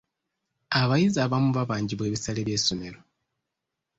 [0.81, 2.99] Abayizi abamu babanjibwa ebisale by'essomero.